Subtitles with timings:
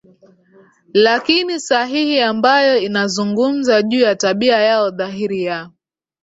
[0.93, 5.69] lakini sahihi ambayo inazungumza juu ya tabia yao dhahiri ya